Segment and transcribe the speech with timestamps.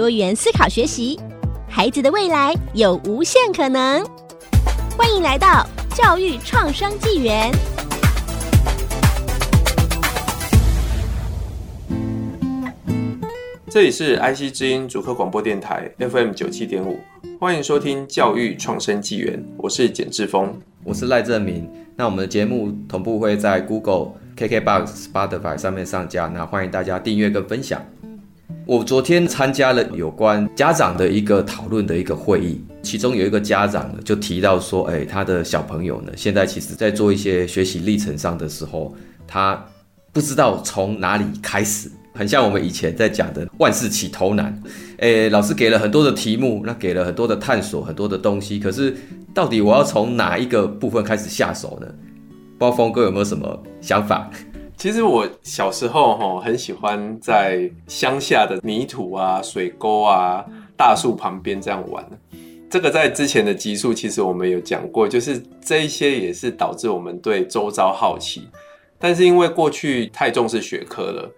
[0.00, 1.20] 多元思考学习，
[1.68, 4.02] 孩子的未来有无限可能。
[4.96, 7.52] 欢迎来到教育创生纪元。
[13.68, 16.98] 这里是 IC 之音主客广播电台 FM 九七点五，
[17.38, 21.70] 欢迎收听教育创生纪元，我是简志峰，我是赖正明。
[21.94, 27.84] 那我们的节目同步会在 Google、KKBox、Spotify 上面上架，那欢迎大家订阅跟分享。
[28.70, 38.94] 我昨天参加了有关家长的一个讨论的一个会议，其中有一个家长呢就提到说，哎，他的小朋友呢现在其实在做一些学习历程上的时候，
[39.26, 39.60] 他
[40.12, 44.56] 不知道从哪里开始，很像我们以前在讲的万事起头难，
[44.98, 48.96] 哎，老师给了很多的题目，那给了很多的探索，很多的东西，可是
[49.34, 51.88] 到底我要从哪一个部分开始下手呢？
[52.56, 54.30] 不知道峰哥有没有什么想法？
[54.80, 60.42] 其实我小时候哈很喜欢在乡下的泥土啊、水沟啊、
[60.74, 62.02] 大树旁边这样玩。
[62.70, 68.48] 这个在之前的集数其实我们有讲过，就是这一些也是导致我们对周遭好奇。
[68.98, 71.30] 但是因为过去太重视学科了，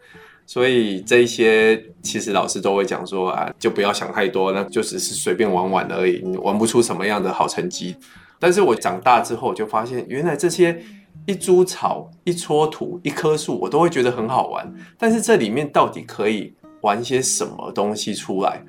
[0.47, 7.97] 所以这一些其实老师都会讲说啊，就不要想太多，那就只是随便玩玩而已，你玩不出什么样的好成绩。
[8.39, 10.81] 但是我长大之后就发现，原来这些。
[11.27, 14.73] 一株草、一撮土、一棵树，我都会觉得很好玩。
[14.99, 18.61] 但是这里面到底可以玩些什么东西出来？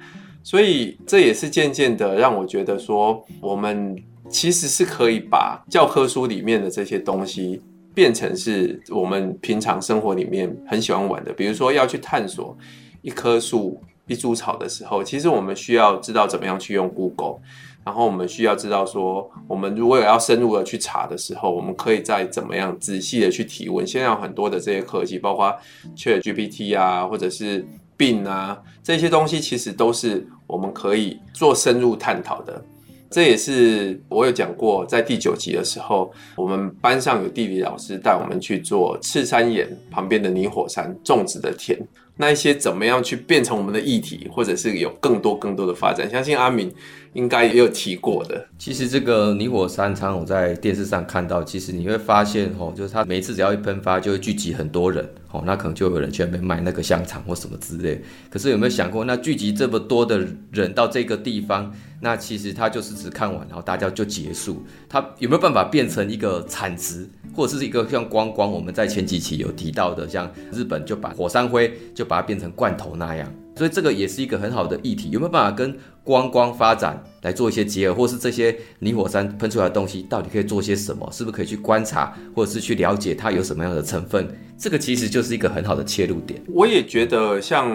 [0.43, 3.95] 所以这也是渐渐的让我觉得说，我们
[4.29, 7.61] 其实是可以把教科书里面的这些东西
[7.93, 11.31] 变成是我们平常生活里面很喜欢玩的。
[11.33, 12.55] 比如说要去探索
[13.02, 17.37] 一棵树、一株草的时候，其实我们需要知道怎么样去用 Google。
[17.86, 23.86] 然后我们需要知道说，我们如果有要深入的去查的时候，我们可以再怎么样仔细的去提问。
[23.86, 25.54] 现在很多的这些科技，包括
[25.95, 27.66] ChatGPT 啊，或者是
[27.98, 32.64] 病啊，这些东西其实都是我们可以做深入探讨的。
[33.13, 41.77] 这也是我有讲过，在第九集的时候，我们班上有地理老师带我们去做赤山岩旁边的泥火山种植的田。
[42.17, 46.09] 那一些怎么样去变成我们的议题，或者是有更多更多的发展？
[46.09, 46.73] 相信阿敏
[47.13, 48.47] 应该也有提过的。
[48.57, 57.99] 其实这个泥火山，常我在电视上看到，其实你会发现，吼，就是它每次只要一喷发，就会聚集很多人，哦，那可能就有人去那边卖那个香肠或什么之类。
[58.30, 64.64] 可是有没有想过，那聚集这么多的人到这个地方，那其实他就是只看完，然后大家就结束。
[64.88, 68.52] 他有没有办法变成一个产值，或者是一个像光光？
[68.52, 75.09] 我们在前几期有提到的，像日本就把火山灰就把它变成罐头那样，所以这个也是一个很好的议题。
[75.11, 81.08] 有没有办法跟观光发展来做一些结合，或是这些泥火山喷出来的东西到底可以做些什么？
[81.11, 84.27] 是不是可以去观察，或者是去了解它有什么样的成分？
[84.58, 86.42] 这个其实就是一个很好的切入点。
[86.47, 87.69] 我也觉得，像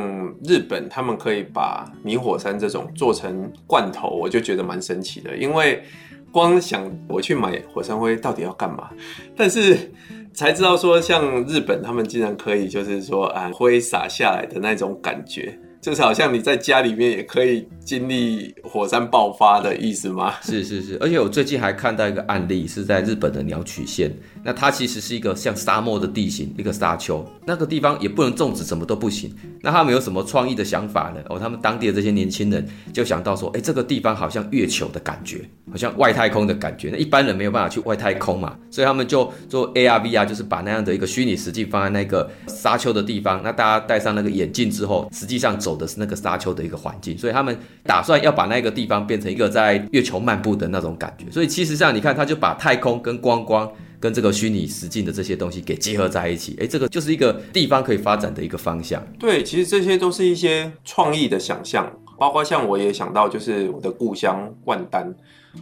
[0.44, 5.36] 日本他们可以把泥火山这种做成罐头，我就觉得蛮神奇的。
[5.36, 5.82] 因为
[6.30, 8.90] 光想我去买火山灰到底要干嘛，
[9.36, 9.92] 但是。
[10.34, 15.58] 才知道说，像日本他们竟然可以，就是说啊，灰洒下来的那种感觉。
[15.88, 20.34] 就是好像你在家里面也可以经历火山爆发的意思吗？
[20.42, 29.34] 是是是，而且我最近还看到一个案例，是在日本的鸟取县，那它其实是一个像沙漠的地形，一个沙丘，那个地方也不能种植，什么都不行。
[29.62, 31.22] 那他们有什么创意的想法呢？
[31.30, 36.90] 哦，他们当地的这些年轻人就想到说，哎，这个地方好像月球的感觉，好像外太空的感觉。
[36.92, 51.30] 那一般人没有办法去外太空嘛，所以他们就做 AR VR，就是把那样的一个虚拟实际放在那个沙丘的地方，那大家戴上那个眼镜之后，实际上走的是那个沙丘的一个环境，所以他们打算要把那个地方变成一个在月球漫步的那种感觉。
[51.30, 53.70] 所以其实上你看，他就把太空跟观光
[54.00, 59.02] 跟这个虚拟实境的这些东西给结合在一起，诶，这个就是一个地方可以发展的一个方向。
[59.18, 65.14] 对，其实这些都是一些创意的想象，包括像我也想到，就是我的故乡万丹。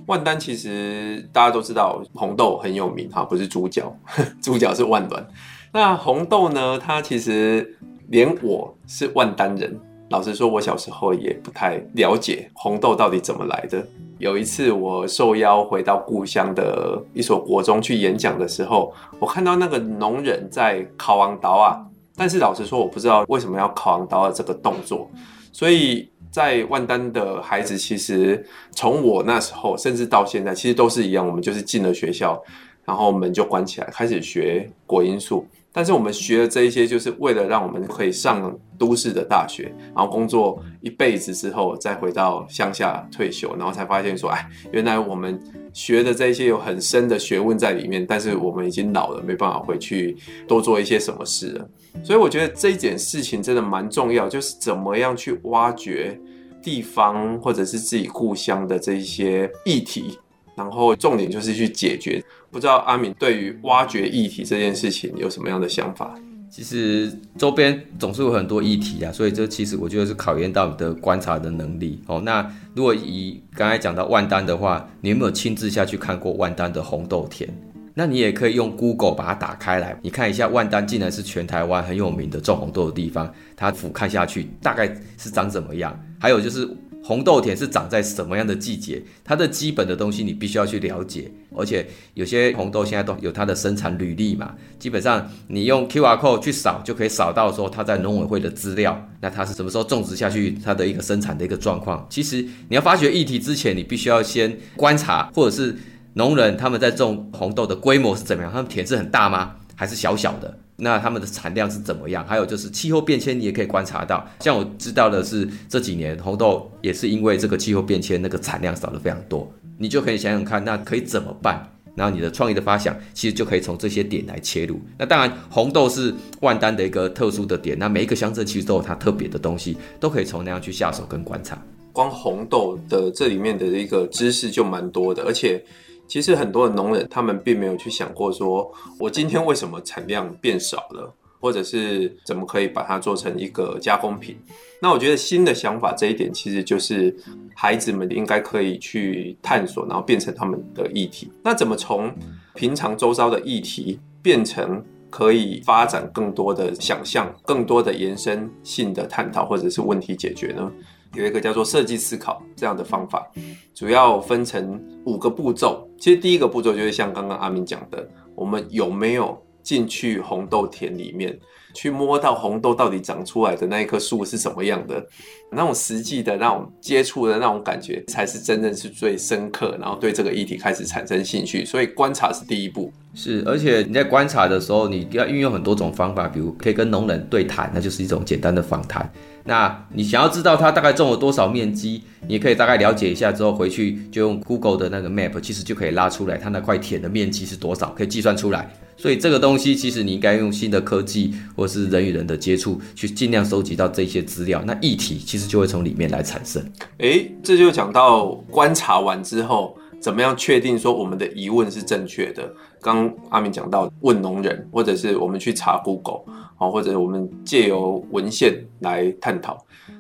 [0.07, 3.97] 万丹其实大家都知道红豆很有名哈，不是猪脚，
[4.43, 5.25] 猪脚是万峦。
[5.73, 7.75] 那红豆呢，它其实。
[8.09, 9.77] 连我是万丹人，
[10.08, 13.85] 老实说，我小时候也不太了解红豆到底怎么来的。
[14.19, 21.85] 有一次，我受邀回到故乡的一所国中去演讲的时候，我看到那个农人在烤红豆啊，
[22.17, 25.11] 但是老实说，我不知道为什么要烤红豆的这个动作，
[25.53, 31.26] 所以在万丹的孩子，其实从我那时候甚至到现在，其实都是一样。
[31.26, 32.41] 我们就是进了学校，
[32.85, 35.47] 然后门就关起来，开始学国因素。
[35.76, 39.64] 但是我们学的这一些，就是为了让我们可以上都市的大学，
[39.94, 45.38] 然后工作一辈子之后，再回到乡下退休，然后才发现说，哎，原来我们
[45.75, 50.17] 学的这一些有很深的学问在里面，但是我们已经老了，没办法回去
[50.49, 51.69] 多做一些什么事了。
[52.02, 56.19] 所以我觉得这一件事情真的蛮重要，就是怎么样去挖掘
[56.62, 60.19] 地方或者是自己故乡的这一些议题。
[60.56, 62.20] 然后重点就是去解决。
[62.50, 66.19] 不知道阿敏对于挖掘议题这件事情有什么样的想法？
[66.49, 72.23] 其实周边总是有很多议题啊，所以这其实我觉得是考验到你的观察的能力哦。
[72.25, 77.47] 那如果以刚才讲到万丹的话，你有没有亲自下去看过万丹的红豆田？
[77.93, 84.87] 那你也可以用 Google 把它打开来，你看一下万丹竟然是全台湾很有名的种红豆的地方，它俯瞰下去大概
[85.19, 85.99] 是长怎么样？
[86.19, 86.67] 还有就是。
[87.06, 89.00] 红豆田是长在什么样的季节？
[89.23, 102.05] 它的基本的东西你必须要去了解，而且有些红豆现在都有它的生产履历嘛，基本上你用 QR code 去扫就可以扫到说它在农委会的资料，那它是什么时候种植下去，它的一个生产的一个状况。
[102.11, 105.76] 其实你要发掘议题之前，你必须要先观察，或者是
[106.14, 108.50] 农人他们在种红豆的规模是怎么样？
[108.50, 109.55] 他们田是很大吗？
[109.76, 110.58] 还是小小的？
[110.78, 112.23] 那他们的产量是怎么样？
[112.26, 114.26] 还有就是气候变迁，你也可以观察到。
[114.40, 119.50] 像我知道的是，这几年红豆也是因为这个气候变迁，那个产量少了非常多。
[119.78, 121.67] 你就可以想想看，那可以怎么办？
[121.94, 124.78] 然后你的创意的发想，其实就可以从这些点来切入。
[124.99, 127.79] 那当然，红豆是万丹的一个特殊的点。
[127.79, 131.56] 那每一个乡镇其实都有它特别的东西，都可以从那样去下手跟观察。
[131.93, 135.64] 光红豆的这里面的一个知识就蛮多的，而且。
[136.06, 144.38] 其实很多的农人，他们并没有去想过，说我今天为什么产量变少了，或者是怎么可以把它做成一个加工品。
[144.81, 147.14] 那我觉得新的想法这一点，其实就是
[147.55, 151.32] 孩子们应该可以去探索，然后变成他们的议题。
[151.43, 152.12] 那怎么从
[152.55, 160.70] 平常周遭的议题变成可以发展更多的想象、更多的延伸性的探讨，或者是问题解决呢？
[161.14, 163.26] 有一个叫做设计思考这样的方法，
[163.75, 165.88] 主要分成五个步骤。
[165.99, 171.38] 其实第一个步骤就是像刚刚阿明讲的，我们有没有进去红豆田里面，
[171.75, 175.06] 去摸到红豆到底长出来的那一棵树是什么样的，
[175.50, 181.64] 那种实际的那种接触的那种感觉，才是真正是最深刻，然后对这个议题开始产生兴趣。
[181.64, 182.93] 所以观察是第一步。
[183.19, 189.11] 是，而且你在观察的时候，你要运用很多种方法，比如可以跟农人对谈，那就是一种简单的访谈。
[189.43, 198.71] 那你想要知道他大概种了多少面积，你可以大概了解一下之后，回去就用 Google 的那个 Map，其实就可以拉出来，它那块田的面积是多少，可以计算出来。
[198.99, 206.63] 所以这个东西其实你应该用新的科技或是人与人的接触，去尽量收集到这些资料，那议题其实就会从里面来产生。
[206.99, 212.53] 诶，这就讲到观察完之后，怎么样确定说我们的疑问是正确的？
[212.81, 216.23] 刚阿明讲到问农人，或者是我们去查 Google。
[216.58, 219.58] 好，或者我们借由文献来探讨，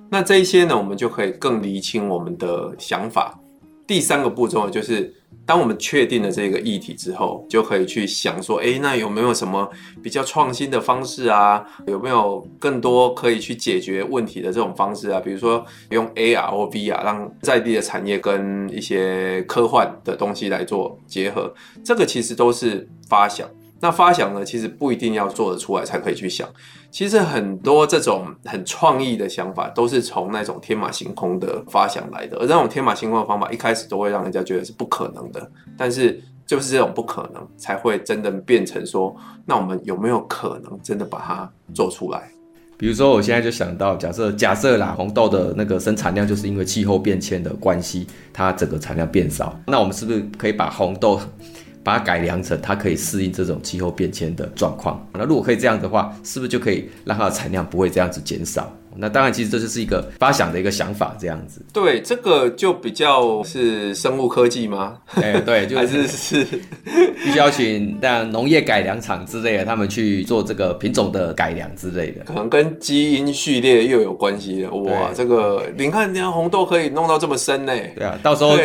[0.08, 3.38] 那这一些呢，我们就可以更厘清我们的想法。
[3.86, 9.70] 第三个步骤，就是当我们确定了这个议题之后，就可以去想说，诶，那有没有什么
[10.02, 11.64] 比较创新的方式啊？
[11.86, 15.20] 有没有更多可以去解决问题的这种方式啊？
[15.20, 23.48] 比如说用 AR 或 VR，让在地的产业跟一些科幻的东西来做结合，这个其实都是发想。
[23.80, 26.48] 那发想呢，其实不一定要做得出来才可以去想。
[26.90, 32.38] 其实很多这种很创意的想法，都是从那种天马行空的发想来的。
[32.38, 35.50] 而那种天马行空的方法，一开始都会让人家觉得是不可能的。
[35.76, 39.14] 但是就是这种不可能，才会真的变成说，
[39.44, 42.30] 那我们有没有可能真的把它做出来？
[42.78, 49.58] 比如说，我现在就想到，假设假设啦，红豆的那个生产量就是因为气候变迁的关系，它整个产量变少。
[49.66, 51.20] 那我们是不是可以把红豆？
[51.86, 55.00] 把它改良成它可以适应这种气候变迁的状况。
[55.12, 58.76] 那如果可以这样的话，是不是就可以让它的产量不会这样子减少？
[58.98, 61.64] 那当然，其实这就是一个发想的一个想法，这样子。
[61.72, 64.98] 对，这个就比较是生物科技吗？
[65.14, 66.46] 哎、欸，对， 就是、还是是
[67.24, 74.70] 必须要请像农业改良厂之类的，他们去做这个品种的改良之类的，可能跟基因序列又有关系了。
[74.70, 77.72] 哇，这个你看，你看红豆可以弄到这么深呢？
[77.96, 78.56] 对啊，到时候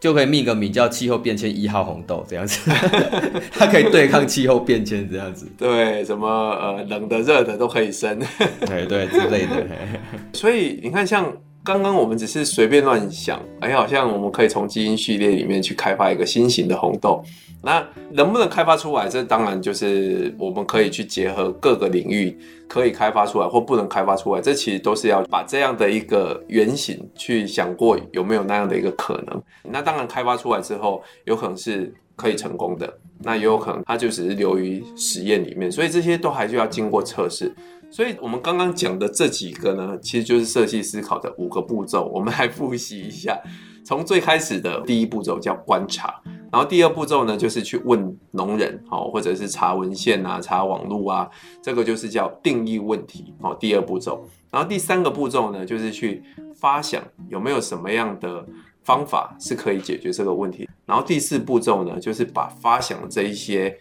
[0.00, 2.70] 就可以命个名叫气候变迁一号红豆这样子，
[3.52, 5.46] 它可以对抗气候变迁这样子。
[5.58, 8.18] 对，什么呃冷的热的都可以生。
[8.66, 9.66] 对对之类的。
[10.32, 11.32] 所以你看，像
[11.62, 17.22] 刚刚我们只是随便乱想，哎，好像我们可以从基因序列里面去开发一个新型的红豆。
[17.62, 19.06] 那能不能开发出来？
[19.06, 22.34] 这当然就是我们可以去结合各个领域，
[22.66, 24.40] 可以开发出来或不能开发出来。
[24.40, 29.42] 这其实都是要把这样的一个原型去想过有没有那样的一个可能。
[29.62, 35.70] 那当然开发出来之后，有可能是可以成功的，那也有可能它就只是流于实验里面。
[35.70, 37.54] 所以这些都还是要经过测试。
[37.90, 42.08] 所以我们刚刚讲的这几个呢，其实就是设计思考的五个步骤。
[42.14, 43.36] 我们来复习一下，
[43.84, 46.22] 从最开始的第一步骤叫观察。
[46.52, 51.28] 然后第二步骤呢，就是去问农人，好，或者是查文献啊，查网络啊，
[51.62, 54.24] 这个就是叫定义问题，好，第二步骤。
[54.50, 56.22] 然后第三个步骤呢，就是去
[56.54, 58.44] 发想有没有什么样的
[58.82, 60.68] 方法是可以解决这个问题。
[60.86, 63.76] 然后第四步骤呢，就是把发想的这一些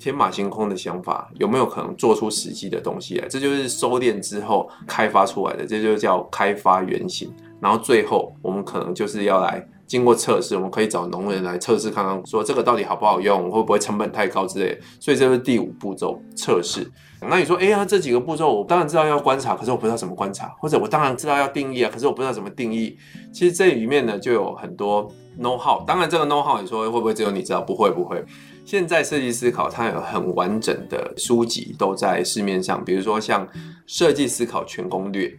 [0.00, 3.28] 天马行空的想法，有没有可能做出实际的东西来？
[3.28, 7.32] 这就是收敛之后开发出来的，这就叫开发原型。
[7.60, 9.64] 然后最后我们可能就是要来。
[9.86, 14.80] 经过测试，我们可以找农人来测试看看，说这个到底好不好用，会不会成本太高之类的。
[15.00, 16.88] 所以这是第五步骤测试。
[17.28, 22.96] 那你说，哎呀，这几个步骤我当然知道要观察，可是我不知道怎么观察，或者我当然知道要定义啊，可是我不知道怎么定义。
[23.32, 25.84] 其实这里面呢就有很多 know how。
[25.86, 27.60] 当然这个 know how 你说会不会只有你知道？
[27.60, 28.24] 不会不会。
[28.64, 33.46] 现在设计思考它有很完整的书籍都在市面上，比如说像
[33.86, 35.32] 设计思考全攻略，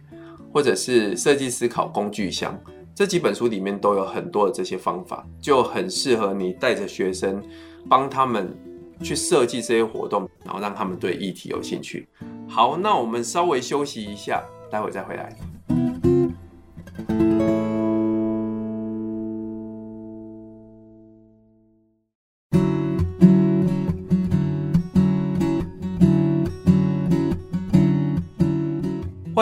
[0.52, 2.58] 或者是设计思考工具箱。
[2.94, 7.42] 这几本书里面都有很多的这些方法，就很适合你带着学生，
[7.88, 8.54] 帮他们
[9.02, 12.06] 去设计这些活动，然后让他们对议题有兴趣。
[12.46, 15.34] 好，那我们稍微休息一下，待会再回来。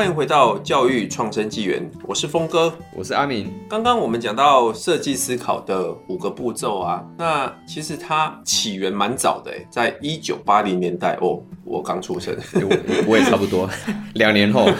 [0.01, 3.53] 欢迎回到教育创生纪元，我是峰哥，我是阿明。
[3.69, 13.69] 刚刚我们讲到设计思考的五个步骤啊，那其实它起源蛮早的，在一九八零年代哦，我刚出生， 我，我也差不多
[14.17, 14.71] 两年后。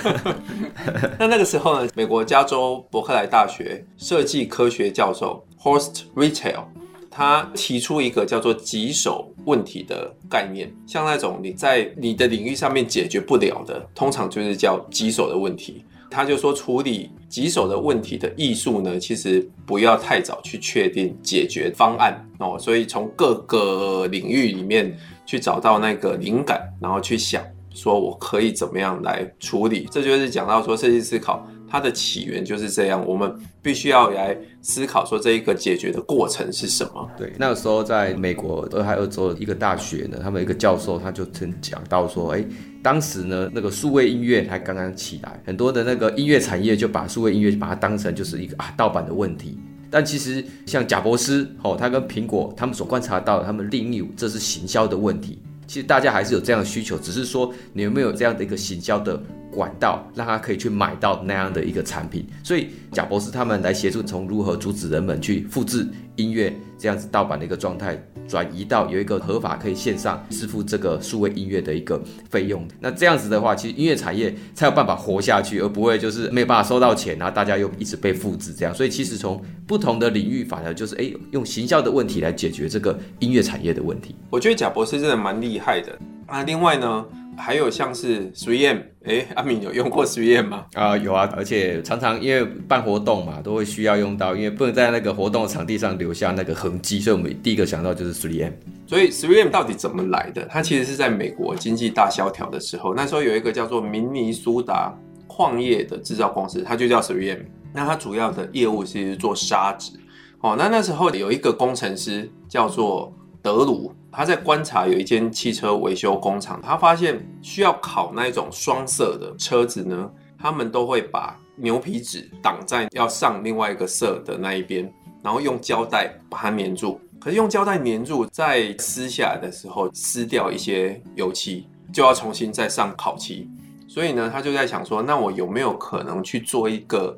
[1.21, 6.65] 那那个时候呢，美国加州伯克莱大学设计科学教授 Horst r e t a i l。
[7.13, 15.85] 他提出一个叫做棘手问题的概念，像那种你在你的领域上面解决不了的，通常就是叫棘手的问题。
[16.11, 24.93] 他就说，处理棘手的问题的艺术呢，其实不要太早去确定解决方案哦，所以从各个领域里面
[25.25, 27.41] 去找到那个灵感，然后去想
[27.73, 29.87] 说我可以怎么样来处理。
[29.89, 31.47] 这就是讲到说设计思考。
[31.71, 37.09] 它的起源就是这样，我们必须要来思考说这一个解决的过程是什么。
[37.17, 42.45] 对，那个时候在美国俄亥俄州一个大学呢，他们一个教授他就曾讲到说，哎，
[42.83, 49.57] 当时呢那个数位音乐还刚刚起来，很多的那个音乐产业就把数位音乐把它当成就是一个啊盗版的问题。
[49.93, 55.39] 但其实像贾伯斯哦，他跟苹果他们所观察到的，他们另有这是行销的问题。
[55.71, 59.17] 其实大家还是有这样的需求，只是说你有没有这样的一个行销的
[59.53, 62.27] 管道，让他可以去买到那样的一个产品。
[62.43, 65.87] 所以贾博士他们来协助，从如何阻止人们去复制
[66.21, 67.97] 音乐这样子盗版的一个状态，
[68.29, 72.67] 转移到有一个合法可以线上支付这个数位音乐的一个费用。
[72.79, 78.75] 那这样子的话，其实音乐产业才有办法活下去，而不会就是没有办法收到钱，然后大家又一直被复制这样。
[78.75, 84.15] 所以其实从不同的领域，反而就是诶，用行销的问题来解决这个音乐产业的问题。
[84.29, 85.99] 我觉得贾博士真的蛮厉害的。
[86.29, 87.05] 那另外呢，
[87.41, 90.67] 还有像是 3M，哎，阿敏有用过 3M 吗？
[90.75, 98.53] 啊，有啊，而且常常因为办活动嘛，都会需要用到，因为不能在那个活动场地上留下那个痕迹，所以我们第一个想到就是 3M。
[98.87, 100.47] 所以 3M 到底怎么来的？
[100.51, 104.95] 它其实是在美国经济大萧条的时候，那时候有一个叫做明尼苏达
[105.27, 107.39] 矿业的制造公司，它就叫 3M。
[107.73, 109.93] 那它主要的业务是做砂纸。
[110.41, 127.01] 哦，那那时候有一个工程师叫做德鲁，他在观察有一间汽车维修工厂，他发现需要烤那一种双色的车子呢，他们都会把牛皮纸挡在要上另外一个色的那一边，然后用胶带把它粘住。
[127.21, 133.49] 可是用胶带粘住，在撕下来的时候撕掉一些油漆，就要重新再上烤漆。
[133.87, 137.17] 所以呢，他就在想说，那我有没有可能去做一个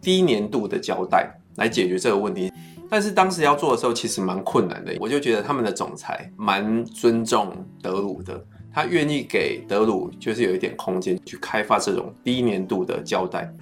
[0.00, 1.30] 低粘度的胶带？
[1.56, 2.52] 来解决这个问题，
[2.94, 4.96] 但是当时要做的时候其实蛮困难的。
[5.00, 8.40] 我就觉得他们的总裁蛮尊重德鲁的，
[8.72, 13.52] 他愿意给德鲁就是有一点空间去开发这种低粘度的胶带，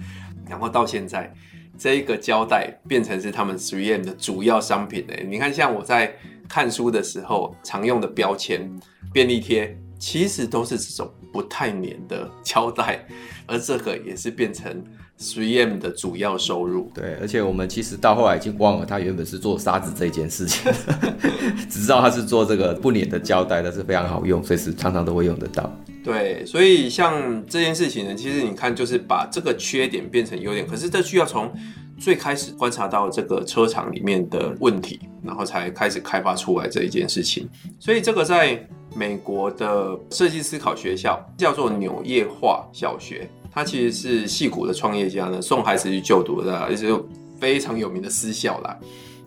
[0.47, 1.33] 然后到现在
[1.79, 5.03] 这一个胶带变成是他们 3M 的主要商品。
[5.07, 6.13] 呢，你看，像我在
[6.47, 8.71] 看书的时候常用的标签、
[9.11, 9.75] 便利贴。
[9.99, 13.07] 其实都是这种不太粘的胶带，
[13.47, 14.83] 而这个也是变成
[15.23, 16.91] 3M 的主要收入。
[16.93, 20.71] 对，而且我们其实到后来已经忘了他原本是做沙子这件事情，
[21.69, 25.71] 只知道他是做这个不粘的胶带，但是非常好用，随时常常都会用得到。
[26.03, 31.49] 对，所以像这件事情呢，其实你看就是把这个缺点变成优点，可是这需要从
[31.97, 37.47] 最开始观察到这个车厂里面的问题，然后才开始开发出来这一件事情。
[37.79, 47.07] 所以这个在美国的设计思考学校叫做纽叶化小学，他其实是戏骨的创业家呢送孩子去就读的，而且有
[47.39, 48.77] 非常有名的私校啦。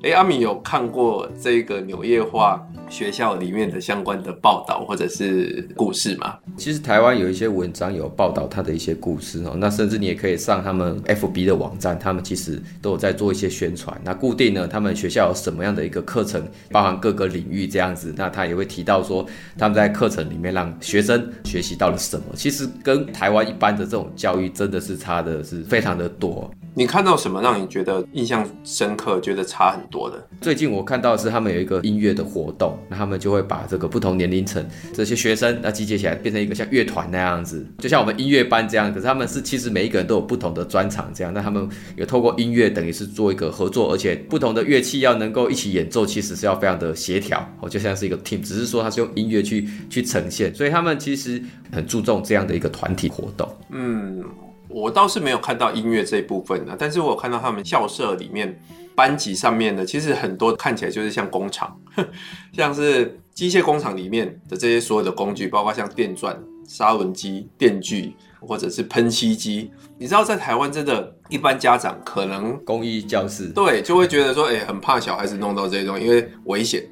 [0.02, 6.38] 哎，阿米有看过这个纽约画学校里面的相关的报道或者是故事吗？
[6.56, 13.98] 其实台湾有一些文章有报道他的一些故事哦，那甚至你也可以上他们 FB 的网站，他们其实都有在做一些宣传。
[14.04, 19.26] 那固定呢，他们学校有什么样的一个课程，包含各个领域这样子，那他也会提到说
[19.58, 22.24] 他们在课程里面让学生学习到了什么。
[22.36, 26.48] 其实跟台湾一般的这种教育真的是差的是非常的多。
[26.78, 30.28] 你看到什么让你觉得印象深刻，觉得差很多的？
[30.40, 38.92] 最近我看到的是他们有一个音乐的活动，那他们就会把这个不同年龄层这些学生那集结起来，变成一个像乐团那样子，就像我们音乐班这样。
[38.92, 41.32] 可是他们是其实每一个人都有不同的专长，这样。
[41.32, 53.48] 那他们有透过音乐，等于是做一个合作，而且不同的乐器要能够一起演奏，其实是要非常的协调哦，就像是一个 team，只是说他是用音乐去去呈现，所以他们其实很注重这样的一个团体活动。
[53.70, 54.24] 嗯。
[54.68, 58.60] 我倒是没有看到音乐这一部分的，但是我有看到他们校舍里面
[58.96, 61.78] 班级上面呢，其实很多看起来就是像工厂，
[62.52, 66.36] 像是机械工厂里面的这些所有的工具，包括像电钻、
[66.66, 69.70] 砂轮机、电锯或者是喷漆机。
[69.98, 76.82] 你知道在台湾真的，一般家长可能公益教室对就会觉得说，哎、欸，很怕小孩子弄到这些东西，因为危险。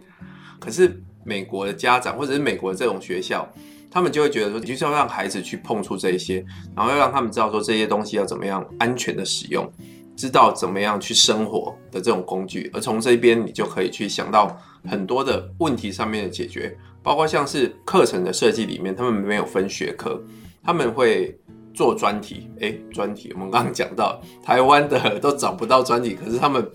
[0.61, 3.51] 可是美国的家长或者是美国的这种学校。
[3.91, 6.45] 他们就会觉得说，你就是要让孩子去碰触这一些，
[6.75, 9.73] 然后要让他们知道说这些东西要怎么样安全的使用，
[10.17, 12.71] 知道怎么样去生活的这种工具。
[12.73, 14.57] 而从这边，你就可以去想到
[14.89, 20.23] 很多的问题上面的解决，包括像是课程的设计里面，他们没有分学科，
[20.63, 21.39] 他们会
[21.73, 22.49] 做专题。
[22.61, 26.67] 诶，专题我们刚刚讲到，台湾的都找不到专题，可是他们。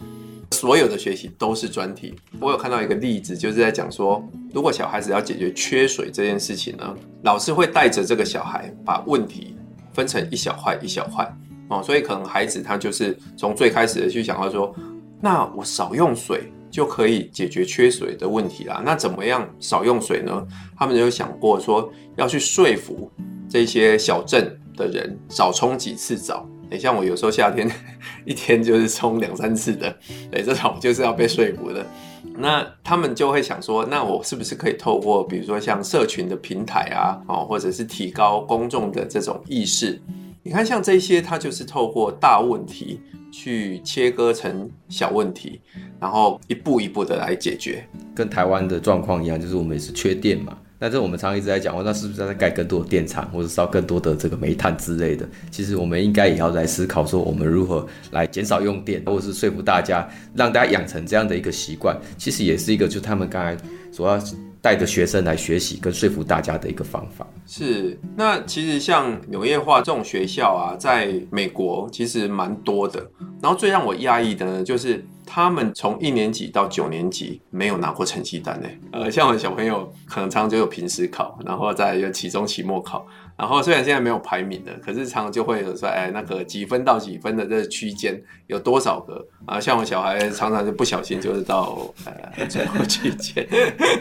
[0.52, 2.16] 所有的学习都是专题。
[2.40, 9.56] 我有看到一个例子，就是在讲说，如果小孩子要解决缺水这件事情呢，老师会带着这个小孩把问题
[9.94, 11.24] 分成一小块一小块
[11.70, 14.76] 哦，所以可能孩子他就是从最开始的去想到说，
[15.22, 18.82] 那我少用水就可以解决缺水的问题啦。
[18.86, 20.46] 那怎么样少用水呢？
[20.78, 23.12] 他们有想过说，要去说服
[23.50, 26.48] 这些小镇的人少冲几次澡。
[26.72, 27.68] 诶，像我有时候夏天
[28.26, 29.88] 一天就是冲两三次的，
[30.32, 31.84] 诶，这种就是要被说服的。
[32.38, 40.00] 那他们就会想说，那我是不是可以透过比如说像社群的平台啊，哦，或者是提高公众的这种意识？
[40.50, 43.00] 你看，像这些，它就是透过大问题
[43.32, 45.62] 去切割成小问题，
[46.00, 47.88] 然后一步一步的来解决。
[48.16, 50.58] 跟台湾的状况一样，就是我们也是缺电嘛。
[50.80, 55.30] 那这我们常常一直在讲，那是不是在盖更多的电厂，或者烧更多的这个煤炭之类的？
[55.52, 61.96] 其实我们应该也要来思考说，我们如何来减少用电，或者是说服大家，让大家养成这样的一个习惯。
[62.18, 63.56] 其实也是一个，就他们刚才
[63.92, 64.20] 所要
[64.62, 67.28] 带着学生来学习跟说服大家的一个方法。
[67.46, 73.00] 是，那其实像纽约画这种学校啊，在美国其实蛮多的。
[73.42, 75.06] 然后最让我讶异的呢，就是。
[75.32, 78.68] 他们从一年级到九年级没有拿过成绩单呢。
[78.92, 83.06] 呃，像我的小朋友可能常常就有平时考，然后再有期中、期末考。
[83.40, 89.58] 然后虽然现在没有排名的，可是常常就会有说，哎，那个几分到几分的这个区间有多少个啊？
[89.58, 93.48] 像我小孩常常就不小心就是到呃最后区间。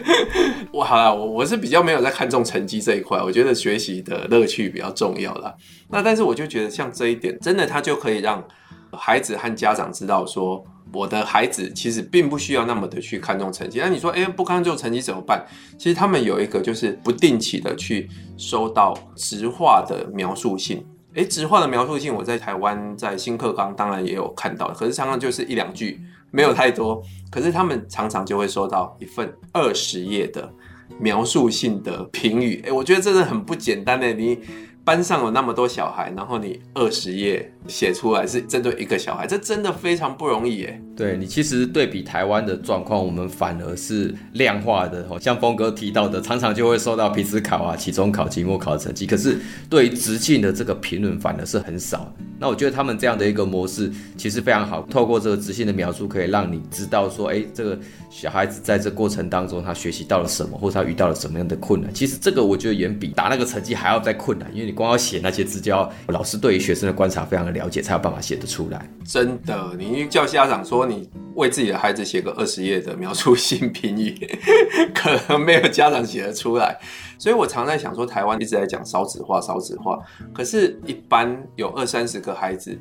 [0.73, 5.55] 我好了，我我是比较没有在看重成绩这一块，我觉得学习的乐趣比较重要啦。
[5.89, 8.45] 那但是我就觉得像这一点，真的他就可以让
[8.91, 10.61] 孩子和家长知道说。
[10.91, 13.79] 我的孩子其实并不需要那么的去看重成绩。
[13.79, 15.45] 那你说，哎，不看重成绩怎么办？
[15.77, 20.85] 其实他们有一个就是不定期的去收到直化的描述信。
[21.15, 25.99] 哎，质化的描述信，我在台湾在新课纲当然也有看到，可是常常就是一两句，
[26.31, 27.01] 没有太多。
[27.31, 30.51] 可是他们常常就会收到一份二十页的
[30.99, 32.63] 描述性的评语。
[32.65, 34.39] 哎，我觉得真的很不简单的你。
[34.83, 40.81] 班上有那么多小孩，然后你二十页写出来是针对一个小孩，这真的非常不容易耶。
[40.95, 45.07] 对，你其实对比台湾的状况，我们反而是量化的。
[45.19, 49.39] 像峰哥提到的，常常就会收到平时考啊、期中考、期末考的成绩，可是
[49.69, 52.11] 对于直径的这个评论反而是很少。
[52.39, 57.77] 那我觉得他们这样的一个模式其实非常好，透过这个直线的描述，可以让你知道说，哎，这个
[58.09, 61.93] 小孩子在这过程当中他学习到了什么，或者他遇到了什么样的困难。
[61.93, 68.89] 其实这个我觉得远比打那个成绩还要再困难，因为你光要写那些字，就要老师对于学生的观察非常的了解，才有办法写得出来。
[69.05, 74.15] 真的，你叫家长说你为自己的孩子写个二十页的描述性评语，
[74.95, 76.77] 可能没有家长写得出来。
[77.17, 79.99] 所以我常在想说，台湾一直在讲少子化，少子化，
[80.33, 82.77] 可是，一般有二三十个孩子，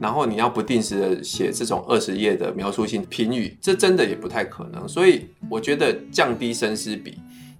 [0.00, 4.88] 然后你要不定时的写这种二十页的描述性评语，这真的也不太可能。
[4.88, 7.18] 所以我觉得降低生师比。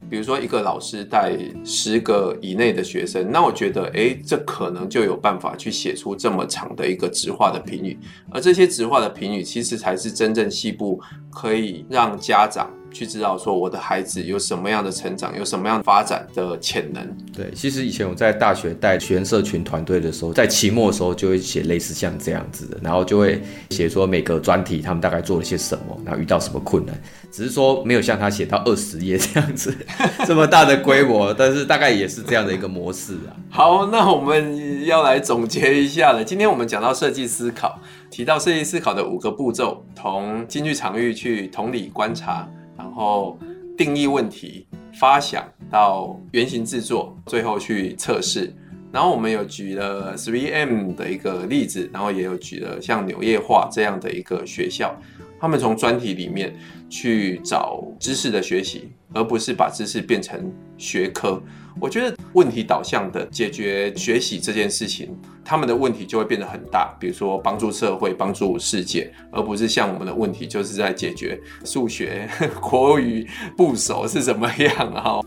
[0.09, 7.97] 比如说，一个老师带十个以内的学生，那我觉得，哎，这可能就有办法去写出这么长的一个直化的评语，
[8.29, 11.01] 而这些直化的评语，其实才是真正细部
[11.31, 12.69] 可以让家长。
[12.93, 17.07] 去知道说我的孩子有什么样的成长，有什么样发展的潜能。
[17.33, 26.95] 对，其实以前我在大学带学生社群团队的时候，在期末的时候就会写类似像这样子的，然后就会写说每个专题他们大概做了些什么，然后遇到什么困难。
[27.31, 29.73] 只是说没有像他写到二十页这样子
[30.27, 33.31] 这么大的规模，但是大概也是这样的一个模式啊。
[33.49, 36.25] 好，那我们要来总结一下了。
[36.25, 42.49] 今天我们讲到设计思考，提到设计思考的五个步骤，从京剧场域去同理观察。
[42.81, 43.39] 然后
[43.77, 44.67] 定义问题、
[44.99, 48.51] 发想到原型制作，最后去测试。
[48.91, 54.97] 然后我们有举了 3M 的一个例子，然后也有举了像纽业画这样的一个学校，
[55.41, 56.55] 他们从专题里面
[56.89, 61.43] 去找知识的学习，而不是把知识变成学科。
[61.81, 66.95] 我觉得问题导向的解决学习这件事情，他们的问题就会变得很大。
[67.01, 72.29] 比如说帮助社会、帮助世界，而不是像我们的问题就是在解决数学、
[72.61, 73.27] 国语
[73.57, 75.21] 部首是怎么样啊？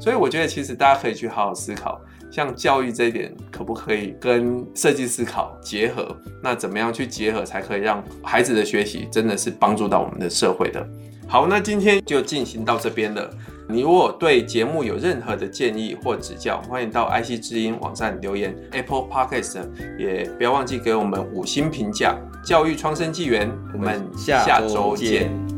[0.00, 6.16] 所以我觉得其实大家可以去好好思考，像教育这一点可不可以跟设计思考结合？
[6.42, 10.86] 那怎么样去结合才可以让孩子的学习真的是帮助到我们的社会的？
[11.26, 13.30] 好，那今天就进行到这边了。
[13.70, 19.58] 你如果对节目有任何的建议或指教，欢迎到 IC 之音网站留言，Apple Podcast
[19.98, 22.16] 也不要忘记给我们五星评价。
[22.42, 25.57] 教育创生纪元，我们下周见。